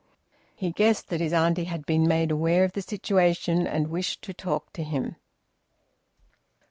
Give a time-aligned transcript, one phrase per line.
[0.55, 4.33] He guessed that his auntie had been made aware of the situation and wished to
[4.33, 5.15] talk to him.